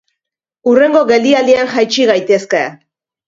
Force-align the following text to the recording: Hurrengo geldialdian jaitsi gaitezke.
Hurrengo 0.71 1.01
geldialdian 1.11 1.69
jaitsi 1.75 2.09
gaitezke. 2.13 2.63